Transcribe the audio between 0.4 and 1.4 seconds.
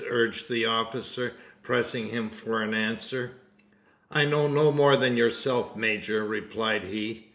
the officer,